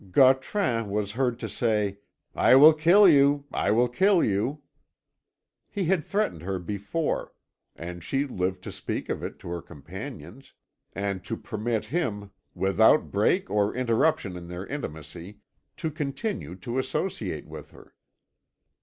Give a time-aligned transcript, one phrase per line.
[0.11, 1.99] "Gautran was hear to say,
[2.33, 4.63] 'I will kill you I will kill you!'
[5.69, 7.33] He had threatened her before,
[7.75, 10.53] and she lived to speak of it to her companions,
[10.93, 15.37] and to permit him, without break or interruption in their intimacy,
[15.77, 17.93] to continue to associate with her.